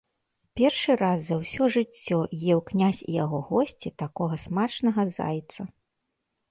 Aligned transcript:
Першы 0.59 0.95
раз 1.01 1.19
за 1.27 1.37
ўсё 1.41 1.67
жыццё 1.75 2.19
еў 2.55 2.59
князь 2.73 3.01
і 3.09 3.19
яго 3.23 3.43
госці 3.51 3.93
такога 4.05 4.35
смачнага 4.47 5.01
зайца. 5.21 5.61